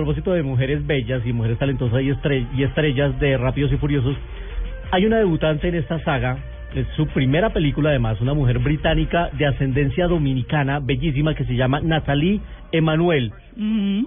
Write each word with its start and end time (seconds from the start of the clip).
Propósito 0.00 0.32
de 0.32 0.42
mujeres 0.42 0.86
bellas 0.86 1.20
y 1.26 1.32
mujeres 1.34 1.58
talentosas 1.58 2.00
y 2.00 2.62
estrellas 2.62 3.20
de 3.20 3.36
Rápidos 3.36 3.70
y 3.70 3.76
Furiosos, 3.76 4.16
hay 4.90 5.04
una 5.04 5.18
debutante 5.18 5.68
en 5.68 5.74
esta 5.74 6.02
saga, 6.02 6.38
es 6.74 6.86
su 6.96 7.06
primera 7.08 7.50
película 7.50 7.90
además, 7.90 8.20
una 8.20 8.34
mujer 8.34 8.58
británica 8.58 9.30
de 9.38 9.46
ascendencia 9.46 10.06
dominicana, 10.06 10.80
bellísima, 10.80 11.34
que 11.34 11.44
se 11.44 11.54
llama 11.56 11.80
Natalie 11.80 12.40
Emanuel. 12.72 13.32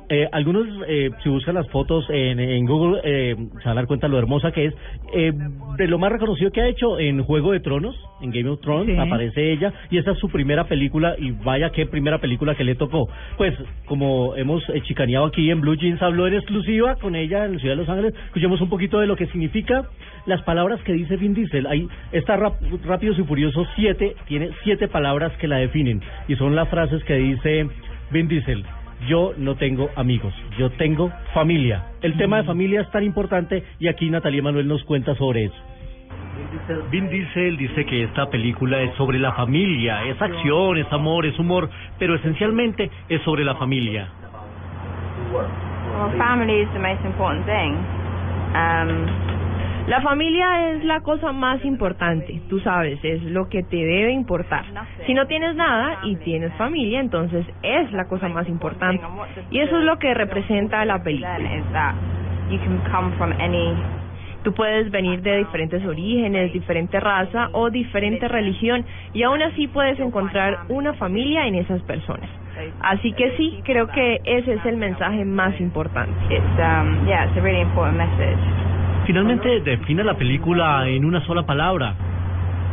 Eh, 0.09 0.27
algunos, 0.31 0.66
eh, 0.88 1.12
si 1.22 1.30
buscan 1.30 1.55
las 1.55 1.70
fotos 1.70 2.05
en, 2.09 2.39
en 2.39 2.66
Google, 2.66 3.02
eh, 3.03 3.36
se 3.38 3.66
van 3.66 3.77
a 3.77 3.81
dar 3.81 3.88
cuenta 3.88 4.08
lo 4.08 4.17
hermosa 4.17 4.52
que 4.52 4.66
es. 4.66 4.73
Eh, 5.13 5.31
de 5.77 5.88
lo 5.88 5.99
más 5.99 6.12
reconocido 6.12 6.49
que 6.52 6.62
ha 6.62 6.67
hecho 6.67 6.98
en 6.98 7.22
Juego 7.23 7.52
de 7.52 7.59
Tronos, 7.59 7.95
en 8.22 8.31
Game 8.31 8.49
of 8.49 8.62
Thrones, 8.62 8.95
Sí. 8.95 8.98
aparece 9.00 9.52
ella, 9.52 9.73
y 9.91 9.98
esta 9.98 10.11
es 10.11 10.17
su 10.20 10.30
primera 10.30 10.64
película, 10.64 11.16
y 11.20 11.31
vaya 11.31 11.70
qué 11.72 11.86
primera 11.86 12.20
película 12.20 12.55
que 12.55 12.64
le 12.64 12.75
tocó. 12.75 13.09
Pues, 13.38 13.53
como 13.86 14.36
hemos 14.38 14.64
chicaneado 14.84 15.25
aquí 15.25 15.52
en 15.52 15.61
Blue 15.61 15.75
Jeans, 15.75 16.02
habló 16.02 16.25
en 16.27 16.36
exclusiva 16.36 16.95
con 16.95 17.16
ella 17.16 17.45
en 17.45 17.53
la 17.53 17.59
ciudad 17.59 17.75
de 17.75 17.81
Los 17.81 17.89
Ángeles. 17.89 18.14
Escuchemos 18.27 18.59
un 18.61 18.70
poquito 18.70 19.00
de 19.00 19.08
lo 19.08 19.16
que 19.16 19.27
significa 19.27 19.83
las 20.25 20.42
palabras 20.44 20.81
que 20.83 20.94
dice 20.94 21.17
Vin 21.17 21.33
Diesel. 21.33 21.67
Ahí 21.67 21.88
está 22.11 22.38
Rap- 22.38 22.52
Rápidos 22.85 23.19
y 23.19 23.23
Furiosos 23.23 23.67
7, 23.75 24.15
tiene 24.27 24.51
siete 24.63 24.87
palabras 24.87 25.31
que 25.37 25.47
la 25.47 25.57
definen, 25.57 26.01
y 26.27 26.35
son 26.35 26.55
las 26.55 26.69
frases 26.69 27.03
que 27.03 27.15
dice 27.15 27.67
Vin 28.11 28.27
Diesel. 28.27 28.65
Yo 29.07 29.33
no 29.37 29.55
tengo 29.55 29.89
amigos, 29.95 30.33
yo 30.57 30.69
tengo 30.71 31.11
familia. 31.33 31.83
El 32.01 32.15
tema 32.17 32.37
de 32.37 32.43
familia 32.43 32.81
es 32.81 32.91
tan 32.91 33.03
importante 33.03 33.63
y 33.79 33.87
aquí 33.87 34.09
Natalia 34.09 34.41
Manuel 34.41 34.67
nos 34.67 34.83
cuenta 34.85 35.13
sobre 35.15 35.45
eso. 35.45 35.55
Vin 36.89 37.09
Diesel 37.09 37.57
dice 37.57 37.85
que 37.85 38.03
esta 38.03 38.29
película 38.29 38.81
es 38.81 38.95
sobre 38.95 39.19
la 39.19 39.33
familia, 39.33 40.05
es 40.05 40.21
acción, 40.21 40.77
es 40.77 40.91
amor, 40.91 41.25
es 41.25 41.37
humor, 41.37 41.69
pero 41.99 42.15
esencialmente 42.15 42.89
es 43.09 43.21
sobre 43.23 43.43
la 43.43 43.55
familia. 43.55 44.07
Well, 45.33 46.11
family 46.17 46.61
is 46.61 46.69
the 46.73 46.79
most 46.79 47.03
important 47.05 47.45
thing. 47.45 47.77
Um, 48.55 49.33
La 49.88 50.02
familia 50.02 50.70
es 50.70 50.86
la 50.86 51.02
cosa 51.02 51.34
más 51.34 51.64
importante, 51.66 52.42
tú 52.48 52.59
sabes, 52.62 53.03
es 53.03 53.22
lo 53.23 53.50
que 53.50 53.64
te 53.64 53.76
debe 53.76 54.14
importar. 54.14 54.64
Si 55.06 55.14
no 55.14 55.28
tienes 55.28 55.58
nada 55.58 56.00
y 56.03 56.16
tienes 56.17 56.53
familia, 56.53 57.02
entonces 57.02 57.45
es 57.62 57.92
la 57.92 58.08
cosa 58.08 58.30
más 58.30 58.48
importante. 58.48 59.04
Y 59.52 59.59
eso 59.59 59.78
es 59.78 59.84
lo 59.84 60.00
que 60.00 60.14
representa 60.14 60.86
la 60.86 61.04
película. 61.04 61.95
Tú 64.44 64.54
puedes 64.54 64.89
venir 64.89 65.22
de 65.22 65.38
diferentes 65.38 65.86
orígenes, 65.86 66.54
diferente 66.54 67.00
raza 67.02 67.50
o 67.52 67.70
diferente 67.70 68.28
religión 68.30 68.86
y 69.14 69.23
aún 69.23 69.42
así 69.42 69.67
puedes 69.67 70.00
encontrar 70.00 70.59
una 70.70 70.94
familia 70.94 71.45
en 71.45 71.56
esas 71.56 71.81
personas. 71.84 72.30
Así 72.81 73.11
que 73.14 73.36
sí, 73.36 73.59
creo 73.66 73.88
que 73.88 74.22
ese 74.23 74.54
es 74.54 74.66
el 74.66 74.78
mensaje 74.78 75.26
más 75.26 75.59
importante. 75.59 76.14
Finalmente 79.05 79.59
define 79.61 80.03
la 80.03 80.15
película 80.15 80.87
en 80.87 81.03
una 81.05 81.25
sola 81.25 81.43
palabra. 81.43 81.95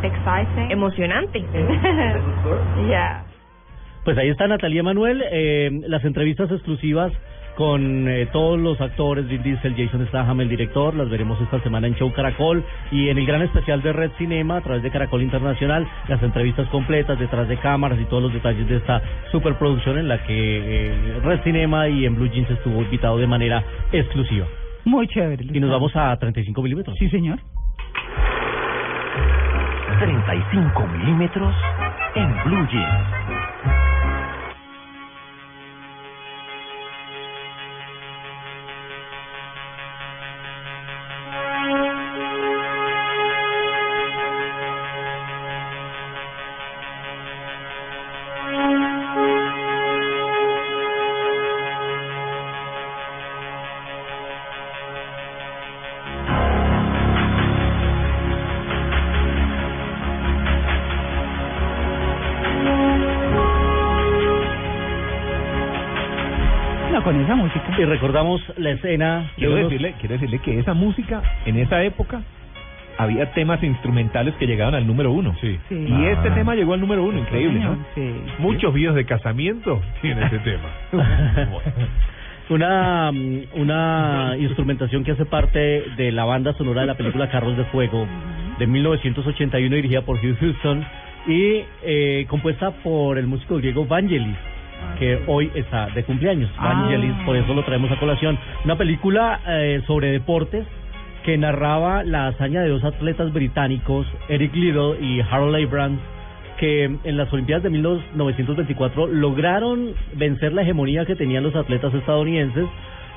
exciting 0.03 0.71
Emocionante. 0.71 1.41
yeah 2.87 3.25
Pues 4.05 4.17
ahí 4.17 4.29
está 4.29 4.47
Natalia 4.47 4.83
Manuel, 4.83 5.23
eh, 5.31 5.71
las 5.89 6.05
entrevistas 6.05 6.51
exclusivas 6.51 7.13
con 7.57 8.09
eh, 8.09 8.27
todos 8.33 8.59
los 8.59 8.81
actores, 8.81 9.29
Vin 9.29 9.43
Diesel, 9.43 9.75
Jason 9.77 10.07
Statham, 10.07 10.41
el 10.41 10.49
director, 10.49 10.95
las 10.95 11.11
veremos 11.11 11.39
esta 11.43 11.61
semana 11.61 11.89
en 11.89 11.95
Show 11.95 12.11
Caracol 12.13 12.65
y 12.91 13.09
en 13.09 13.19
el 13.19 13.27
gran 13.27 13.43
especial 13.43 13.83
de 13.83 13.93
Red 13.93 14.13
Cinema 14.17 14.57
a 14.57 14.61
través 14.63 14.83
de 14.83 14.91
Caracol 14.91 15.23
Internacional, 15.23 15.87
las 16.09 16.23
entrevistas 16.23 16.67
completas 16.69 17.19
detrás 17.19 17.49
de 17.49 17.59
cámaras 17.59 18.01
y 18.01 18.05
todos 18.07 18.23
los 18.23 18.33
detalles 18.33 18.67
de 18.67 18.77
esta 18.77 19.03
superproducción 19.31 19.99
en 19.99 20.09
la 20.09 20.25
que 20.25 20.33
eh, 20.87 21.21
Red 21.23 21.43
Cinema 21.43 21.89
y 21.89 22.07
en 22.07 22.15
Blue 22.15 22.31
Jeans 22.31 22.51
estuvo 22.51 22.81
invitado 22.81 23.19
de 23.19 23.27
manera 23.27 23.63
exclusiva. 23.93 24.47
Muy 24.85 25.07
chévere. 25.09 25.45
Y 25.53 25.61
nos 25.61 25.71
vamos 25.71 25.95
a 25.95 26.17
35 26.19 26.63
milímetros. 26.63 26.97
Sí, 26.99 27.09
señor. 27.11 27.39
35 29.99 30.87
milímetros 30.87 31.55
en 32.15 32.45
Blue 32.45 32.67
Jeans. 32.71 33.20
Con 67.05 67.21
esa 67.21 67.35
música. 67.35 67.65
Y 67.79 67.85
recordamos 67.85 68.41
la 68.57 68.71
escena 68.73 69.31
Quiero 69.37 69.53
unos- 69.55 69.65
decirle, 69.71 69.95
quiero 70.01 70.15
decirle 70.15 70.39
que 70.41 70.59
esa 70.59 70.75
música, 70.75 71.23
en 71.47 71.57
esa 71.59 71.83
época, 71.83 72.23
había 72.99 73.33
temas 73.33 73.63
instrumentales 73.63 74.35
que 74.35 74.47
llegaban 74.47 74.75
al 74.75 74.87
número 74.87 75.11
uno. 75.13 75.35
Sí. 75.41 75.59
Y 75.71 76.05
este 76.07 76.31
tema 76.33 76.55
llegó 76.55 76.75
al 76.75 76.81
número 76.81 77.03
uno, 77.05 77.19
increíble, 77.19 77.61
¿no? 77.61 77.77
Sí. 77.95 78.13
Muchos 78.39 78.75
videos 78.75 78.95
de 78.95 79.05
casamiento 79.07 79.81
tiene 80.03 80.27
ese 80.27 80.39
tema. 80.41 80.69
una 82.51 83.11
una 83.55 84.35
instrumentación 84.39 85.05
que 85.05 85.13
hace 85.13 85.25
parte 85.25 85.85
de 85.97 86.11
la 86.13 86.25
banda 86.25 86.53
sonora 86.55 86.81
de 86.81 86.89
la 86.89 86.95
película 86.97 87.29
Carros 87.31 87.57
de 87.57 87.65
Fuego 87.67 88.07
de 88.59 88.67
1981 88.67 89.77
dirigida 89.77 90.03
por 90.03 90.17
Hugh 90.17 90.37
Houston 90.41 90.85
y 91.29 91.63
eh, 91.85 92.27
compuesta 92.29 92.73
por 92.83 93.19
el 93.19 93.27
músico 93.29 93.57
griego 93.59 93.87
Vangelis 93.87 94.37
que 94.99 95.23
hoy 95.27 95.51
está 95.55 95.87
de 95.89 96.05
cumpleaños 96.05 96.51
Ah. 96.59 96.75
Vangelis 96.75 97.15
por 97.25 97.37
eso 97.37 97.55
lo 97.55 97.65
traemos 97.65 97.91
a 97.91 97.99
colación 97.99 98.39
una 98.65 98.77
película 98.77 99.41
eh, 99.47 99.83
sobre 99.87 100.13
deportes 100.13 100.67
que 101.25 101.37
narraba 101.37 102.03
la 102.03 102.29
hazaña 102.29 102.63
de 102.63 102.69
dos 102.69 102.85
atletas 102.85 103.33
británicos 103.33 104.07
Eric 104.29 104.55
Liddell 104.55 105.03
y 105.03 105.21
Harold 105.21 105.57
Abrams 105.57 106.01
que 106.61 106.85
en 106.85 107.17
las 107.17 107.33
Olimpiadas 107.33 107.63
de 107.63 107.71
1924 107.71 109.07
lograron 109.07 109.95
vencer 110.15 110.53
la 110.53 110.61
hegemonía 110.61 111.07
que 111.07 111.17
tenían 111.17 111.43
los 111.43 111.57
atletas 111.57 111.93
estadounidenses, 111.95 112.67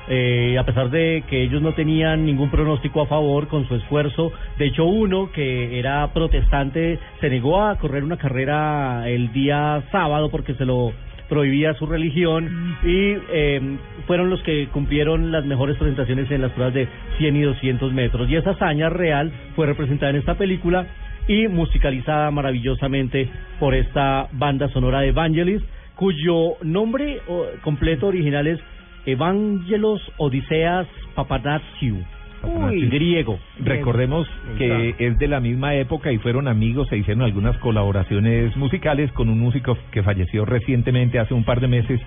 eh, 0.08 0.56
a 0.58 0.64
pesar 0.64 0.88
de 0.88 1.22
que 1.28 1.42
ellos 1.42 1.60
no 1.60 1.74
tenían 1.74 2.24
ningún 2.24 2.50
pronóstico 2.50 3.02
a 3.02 3.06
favor 3.06 3.48
con 3.48 3.68
su 3.68 3.74
esfuerzo. 3.74 4.32
De 4.56 4.66
hecho, 4.66 4.86
uno 4.86 5.30
que 5.30 5.78
era 5.78 6.10
protestante 6.14 6.98
se 7.20 7.28
negó 7.28 7.62
a 7.62 7.76
correr 7.76 8.02
una 8.02 8.16
carrera 8.16 9.06
el 9.10 9.30
día 9.34 9.82
sábado 9.92 10.30
porque 10.30 10.54
se 10.54 10.64
lo 10.64 10.92
prohibía 11.28 11.74
su 11.74 11.86
religión 11.86 12.76
y 12.82 13.16
eh, 13.32 13.78
fueron 14.06 14.30
los 14.30 14.42
que 14.42 14.68
cumplieron 14.68 15.32
las 15.32 15.44
mejores 15.44 15.76
presentaciones 15.76 16.30
en 16.30 16.42
las 16.42 16.52
pruebas 16.52 16.74
de 16.74 16.88
100 17.18 17.36
y 17.36 17.42
200 17.42 17.92
metros. 17.92 18.28
Y 18.28 18.36
esa 18.36 18.50
hazaña 18.50 18.90
real 18.90 19.32
fue 19.56 19.66
representada 19.66 20.10
en 20.10 20.16
esta 20.16 20.36
película 20.36 20.86
y 21.26 21.48
musicalizada 21.48 22.30
maravillosamente 22.30 23.28
por 23.58 23.74
esta 23.74 24.28
banda 24.32 24.68
sonora 24.68 25.00
de 25.00 25.08
Evangelis, 25.08 25.62
cuyo 25.94 26.56
nombre 26.62 27.20
o, 27.28 27.46
completo 27.62 28.08
original 28.08 28.46
es 28.46 28.60
Evangelos 29.06 30.00
Odiseas 30.16 30.86
Papanatsiou, 31.14 32.02
Uy. 32.46 32.88
griego. 32.88 33.38
Recordemos 33.60 34.28
que 34.58 34.94
es 34.98 35.18
de 35.18 35.28
la 35.28 35.40
misma 35.40 35.74
época 35.74 36.12
y 36.12 36.18
fueron 36.18 36.48
amigos, 36.48 36.88
se 36.88 36.96
hicieron 36.96 37.22
algunas 37.22 37.56
colaboraciones 37.58 38.56
musicales 38.56 39.10
con 39.12 39.28
un 39.28 39.38
músico 39.40 39.76
que 39.90 40.02
falleció 40.02 40.44
recientemente, 40.44 41.18
hace 41.18 41.34
un 41.34 41.44
par 41.44 41.60
de 41.60 41.68
meses, 41.68 42.00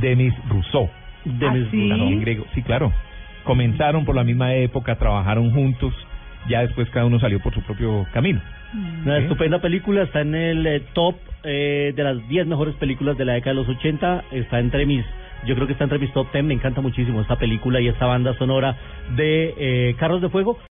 Denis 0.00 0.34
Rousseau. 0.48 0.88
Denis 1.24 1.66
¿Ah, 1.66 1.70
sí? 1.70 2.16
Griego, 2.20 2.44
sí, 2.54 2.62
claro. 2.62 2.92
Comenzaron 3.44 4.04
por 4.04 4.14
la 4.14 4.24
misma 4.24 4.54
época, 4.54 4.96
trabajaron 4.96 5.50
juntos, 5.50 5.94
ya 6.48 6.62
después 6.62 6.88
cada 6.90 7.06
uno 7.06 7.18
salió 7.20 7.40
por 7.40 7.54
su 7.54 7.62
propio 7.62 8.06
camino. 8.12 8.40
Una 9.04 9.18
estupenda 9.18 9.60
película, 9.60 10.02
está 10.02 10.22
en 10.22 10.34
el 10.34 10.66
eh, 10.66 10.82
top 10.94 11.14
eh, 11.44 11.92
de 11.94 12.02
las 12.02 12.28
10 12.28 12.46
mejores 12.46 12.74
películas 12.76 13.16
de 13.16 13.24
la 13.24 13.34
década 13.34 13.52
de 13.54 13.66
los 13.66 13.68
80, 13.68 14.24
está 14.32 14.58
entre 14.58 14.84
mis 14.84 15.04
Yo 15.44 15.54
creo 15.54 15.66
que 15.66 15.72
está 15.72 15.84
entre 15.84 15.98
mis 15.98 16.12
top 16.12 16.32
10. 16.32 16.44
Me 16.44 16.54
encanta 16.54 16.80
muchísimo 16.80 17.20
esta 17.20 17.36
película 17.36 17.80
y 17.80 17.88
esta 17.88 18.06
banda 18.06 18.34
sonora 18.34 18.76
de 19.16 19.54
eh, 19.56 19.96
Carros 19.98 20.22
de 20.22 20.28
Fuego. 20.28 20.58